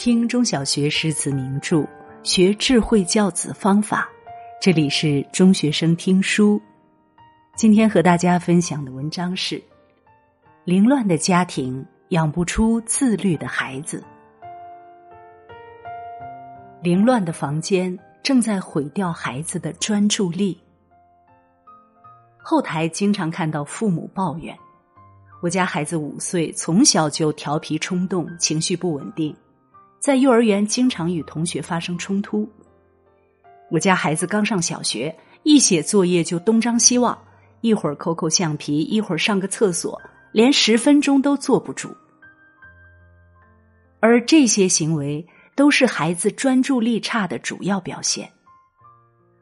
[0.00, 1.86] 听中小学诗词名著，
[2.22, 4.08] 学智慧教子方法。
[4.58, 6.58] 这里是中学生听书。
[7.54, 9.62] 今天和大家分享的文章是：
[10.64, 14.02] 凌乱的家庭养不出自律的孩子。
[16.82, 20.58] 凌乱的房间正在毁掉孩子的专注力。
[22.38, 24.56] 后台经常看到父母抱怨
[25.42, 29.36] ：“我家孩子五岁，从小就调皮冲动，情绪不稳定。”
[30.00, 32.48] 在幼儿园经常与同学发生冲突。
[33.70, 37.16] 我家孩子刚上小学，一写作业就东张西望，
[37.60, 40.00] 一会儿抠抠橡皮，一会儿上个厕所，
[40.32, 41.94] 连十分钟都坐不住。
[44.00, 48.26] 而这些行为都是孩子专注力差的主要表现。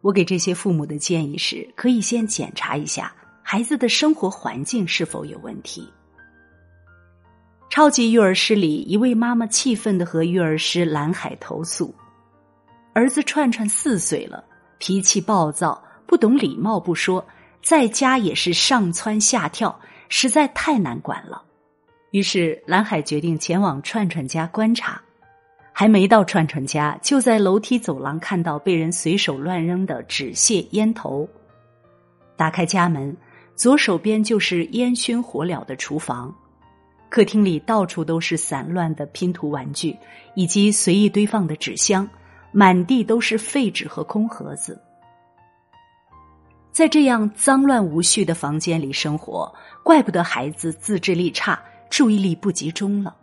[0.00, 5.88] 我给这些父母的建议是：可以先检查一下孩子的生活环境是否有问题。
[7.70, 11.94] 超级育儿师里，一位妈妈气愤的和育儿师蓝海投诉
[12.92, 14.44] ：“儿子串串四岁了，
[14.78, 17.24] 脾气暴躁，不懂礼貌不说，
[17.62, 21.40] 在家也是上蹿下跳，实在太难管了。”
[22.10, 25.00] 于是蓝海决定前往串串家观察。
[25.72, 31.26] 还没到串串家，就在楼梯走廊看到被人随手乱扔的纸屑、烟头。
[32.36, 33.16] 打开家门，
[33.54, 36.34] 左手边就是烟熏火燎的厨房。
[37.10, 39.96] 客厅里到处都是散乱的拼图玩具，
[40.34, 42.08] 以及随意堆放的纸箱，
[42.52, 44.80] 满地都是废纸和空盒子。
[46.70, 53.16] 在这样脏乱无序的房间里生活，怪不得孩子自制力差、注意力不集中了。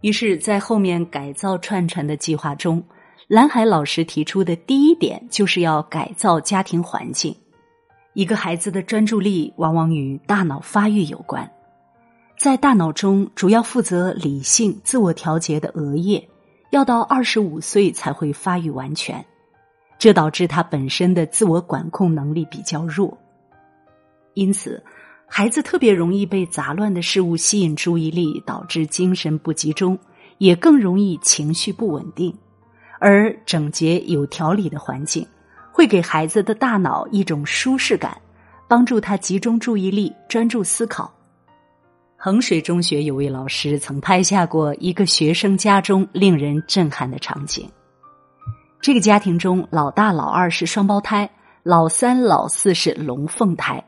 [0.00, 2.80] 于是，在后面改造串串的计划中，
[3.26, 7.34] 蓝海老师提出的第一点就是要改造家庭环境。
[8.14, 11.50] 一个孩子的专注力往往与大脑发育有关。
[12.38, 16.24] 在大脑中主要负责理性、自我调节的额叶，
[16.70, 19.26] 要到二十五岁才会发育完全，
[19.98, 23.18] 这导致他本身的自我管控能力比较弱。
[24.34, 24.80] 因此，
[25.26, 29.98] 孩子特别容易被杂乱的事物吸引注意力，导致精神不集中，
[30.38, 32.32] 也更容易情绪不稳定。
[33.00, 35.26] 而整洁有条理的环境，
[35.72, 38.16] 会给孩子的大脑一种舒适感，
[38.68, 41.12] 帮助他集中注意力、专注思考。
[42.20, 47.70] 衡水中学有位老师曾拍下过一个学生家中令人震撼的场景。
[48.80, 51.30] 这个家庭中，老大、老二是双胞胎，
[51.62, 53.84] 老三、老四是龙凤胎。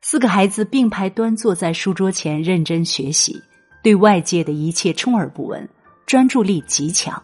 [0.00, 3.40] 四个孩子并排端坐在书桌前认真学习，
[3.80, 5.68] 对外界的一切充耳不闻，
[6.04, 7.22] 专注力极强。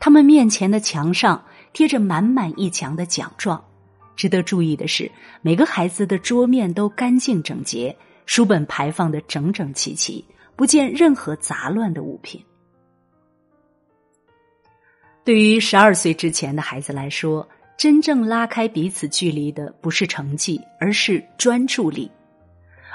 [0.00, 1.40] 他们面前的墙上
[1.72, 3.62] 贴着满满一墙的奖状。
[4.16, 5.08] 值得注意的是，
[5.40, 7.96] 每个孩子的桌面都干净整洁。
[8.30, 10.24] 书本排放的整整齐齐，
[10.54, 12.40] 不见任何杂乱的物品。
[15.24, 22.08] 对于十二岁之前的孩子来说，真正拉开彼此距离的不是成绩，而是专注力。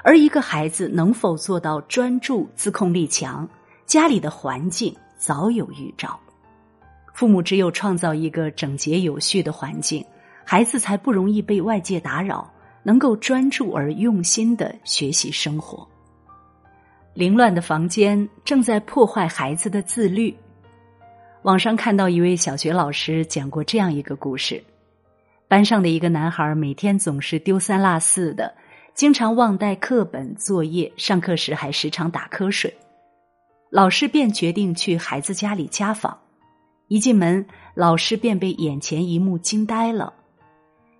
[0.05, 3.45] 而一个孩子能否做到专注、自控力强，
[3.85, 6.17] 家里的环境早有预兆。
[7.13, 10.05] 父母只有创造一个整洁有序的环境，
[10.45, 12.49] 孩子才不容易被外界打扰。
[12.85, 15.85] 能够专注而用心的学习生活。
[17.15, 20.35] 凌乱的房间正在破坏孩子的自律。
[21.41, 24.63] 网上看到一位小学老师讲过这样一个故事：
[25.47, 28.53] 班上的一个男孩每天总是丢三落四的，
[28.93, 32.71] 经常忘带课本作业，上课时还时常打瞌睡。
[33.71, 36.15] 老师便决定去孩子家里家访。
[36.87, 40.13] 一进门，老师便被眼前一幕惊呆了。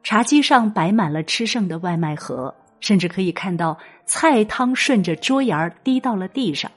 [0.06, 6.70] 茶几上摆满了吃剩的外卖盒，甚至可以看到菜汤顺着桌沿儿滴到了地上，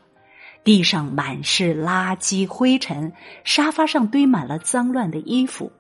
[0.65, 3.13] 地上满是垃圾灰尘，
[3.45, 5.71] 沙发上堆满了脏乱的衣服。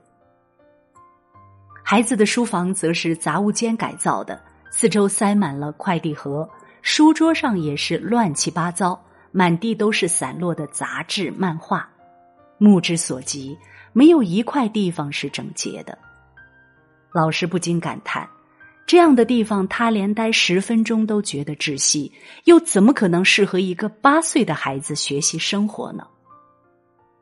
[1.82, 4.38] 孩子的书房则是杂物间改造的，
[4.70, 6.47] 四周塞满了快递盒，
[6.82, 11.88] 书桌上也是乱七八糟，满地都是散落的杂志、漫画，
[12.58, 13.56] 目之所及，
[13.94, 15.96] 没有一块地方是整洁的。
[17.12, 18.28] 老师不禁感叹
[18.87, 22.12] ：“这样的地方，他连待十分钟都觉得窒息，
[22.44, 26.06] 又怎么可能适合一个八岁的孩子学习生活呢？”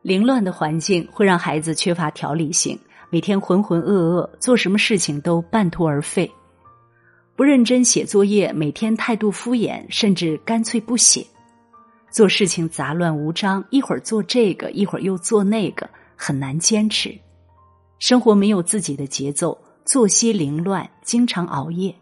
[0.03, 2.79] 凌乱的环境会让孩子缺乏条理性，
[3.09, 6.29] 每天浑浑噩噩，做什么事情都半途而废；
[7.35, 11.25] 不认真写作业，每天态度敷衍，甚至干脆不写；
[12.09, 17.11] 做事情杂乱无章，一会儿做这个，一会儿又做那个，很难坚持；
[17.99, 19.57] 生活没有自己的节奏。
[19.87, 21.95] 作息凌乱，经常熬夜，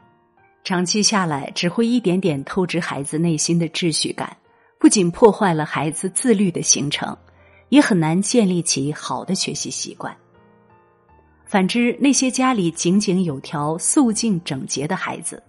[0.63, 4.35] 长期下来只会一点点透支孩子内心的秩序感，
[4.79, 7.15] 不仅破坏了孩子自律的形成，
[7.69, 10.17] 也很难建立起好的学习习惯。
[11.45, 15.43] 反之，那些家里井井有条、肃静整洁的孩子，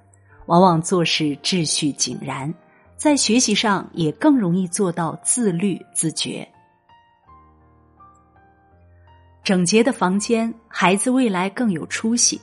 [0.45, 2.53] 往往做事秩序井然，
[2.99, 6.47] 在学习上也更容易做到自律自觉。
[9.47, 12.41] 整洁的房间，孩子未来更有出息。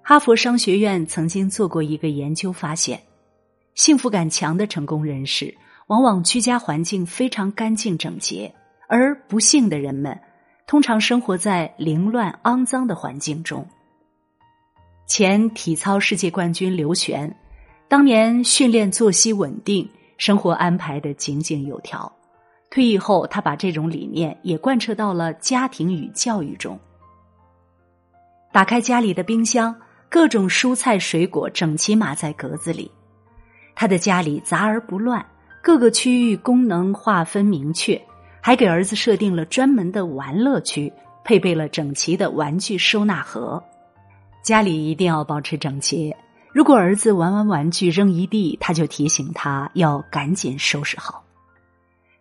[0.00, 2.98] 哈佛商学院曾经做过一个研究，发现，
[3.74, 5.54] 幸福感强的成功人士，
[5.88, 8.50] 往往居家环境非常干净整洁，
[8.88, 10.18] 而不幸的人们，
[10.66, 13.68] 通常生活在凌乱肮脏的环境中。
[15.06, 17.36] 前体操世界冠军刘璇，
[17.86, 19.86] 当年训练作息稳定，
[20.16, 22.10] 生活安排的井井有条。
[22.76, 26.78] 退役后，他把这种理念也贯彻到了家庭与教育中。
[28.52, 29.74] 打开家里的冰箱，
[30.10, 32.90] 各种蔬菜水果整齐码在格子里。
[33.74, 35.24] 他的家里杂而不乱，
[35.62, 37.98] 各个区域功能划分明确，
[38.42, 40.92] 还给儿子设定了专门的玩乐区，
[41.24, 43.64] 配备了整齐的玩具收纳盒。
[44.42, 46.14] 家里一定要保持整洁。
[46.52, 51.22] 如果儿子玩完玩具扔一地，他就提醒他要赶紧收拾好。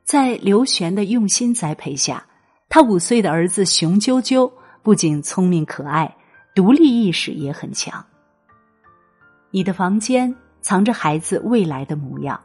[0.06, 2.24] 在刘璇的用心栽培下，
[2.70, 4.52] 他五岁的儿子熊赳赳
[4.84, 6.16] 不仅聪明可爱，
[6.54, 8.06] 独立意识也很强。
[9.50, 12.40] 你的房间藏着孩子未来的模样。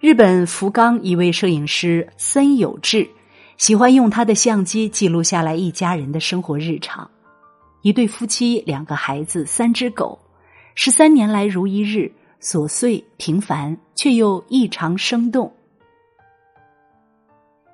[0.00, 3.08] 日本福冈一位摄影师森有志，
[3.56, 7.08] 喜欢用他的相机记录下来一家人的生活日常。
[7.82, 10.18] 一对夫妻，两个孩子，三只狗，
[10.74, 12.10] 十三年来如一日，
[12.42, 15.54] 琐碎平凡，却又异常生动。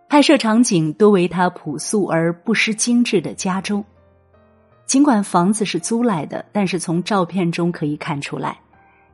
[0.09, 3.85] 拍摄场景多为他朴素而不失精致的家中。
[4.87, 8.57] 尽管房子是租来的，但是从照片中可以看出来，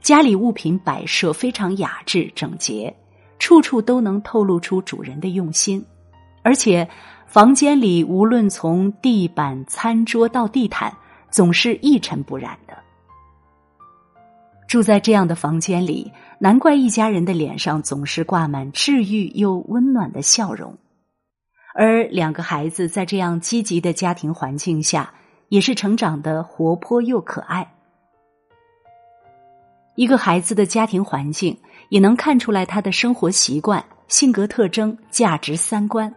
[0.03, 2.95] 家里物品摆设非常雅致整洁，
[3.39, 5.83] 处处都能透露出主人的用心。
[6.43, 6.87] 而且，
[7.27, 10.95] 房间里无论从地板、餐桌到地毯，
[11.31, 12.77] 总是一尘不染的。
[14.69, 20.77] 住在这样的房间里，难怪一家人的脸上总是挂满治愈又温暖的笑容。
[21.75, 25.13] 而两个孩子在这样积极的家庭环境下，
[25.49, 27.75] 也是成长的活泼又可爱。
[29.95, 31.59] 一个孩子的家庭环境
[31.91, 36.15] 也能看出来他的生活习惯、性格特征、价值三观。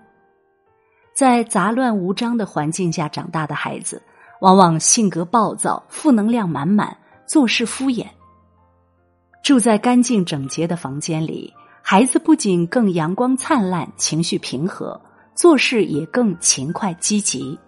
[1.13, 4.01] 在杂乱无章的环境下长大的孩子，
[4.41, 8.05] 往往性格暴躁、负能量满满、做事敷衍。
[9.43, 14.99] 住在干净整洁的房间里，孩子不仅更阳光灿烂、情绪平和。
[15.35, 17.59] 做事也更勤快积极。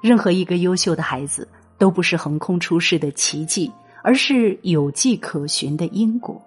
[0.00, 1.46] 任何一个优秀的孩子
[1.76, 3.70] 都不是横空出世的奇迹，
[4.02, 6.40] 而是有迹可循的因果。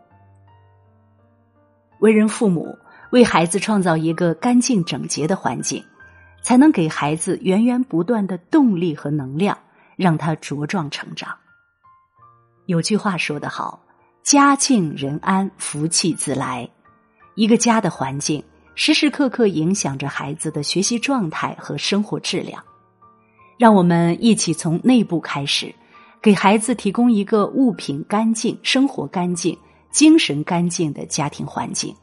[2.00, 2.76] 为人父母，
[3.12, 5.84] 为孩子创造一个干净整洁的环境，
[6.42, 9.58] 才能给孩子源源不断的动力和能量，
[9.98, 11.36] 让他茁壮成长。
[12.68, 13.84] 有句话说得好
[14.24, 16.70] ：“家境人安，福气自来。”
[17.36, 18.42] 一个家的环境。
[18.84, 22.64] 时时刻刻影响着孩子的学习状态和生活质量，
[23.56, 25.72] 让我们一起从内部开始，
[26.20, 29.56] 给孩子提供一个物品干净、生活干净、
[29.92, 31.96] 精神干净的家庭环境，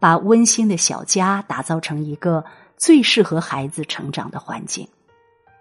[0.00, 2.44] 把温馨的小家打造成一个
[2.76, 4.88] 最适合孩子成长的环境。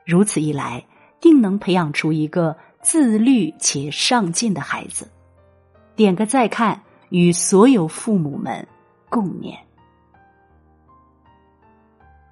[0.07, 0.83] 如此一来，
[1.21, 5.07] 定能培养出一个自律且上进的孩子。
[5.95, 8.67] 点个再看，与所有父母们
[9.07, 9.55] 共勉。